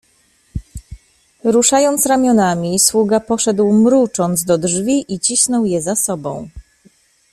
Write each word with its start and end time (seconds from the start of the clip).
"Ruszając 1.43 2.05
ramionami, 2.05 2.79
sługa 2.79 3.19
poszedł 3.19 3.73
mrucząc 3.73 4.43
do 4.43 4.57
drzwi 4.57 5.13
i 5.13 5.19
cisnął 5.19 5.65
je 5.65 5.81
za 5.81 5.95
sobą." 5.95 6.49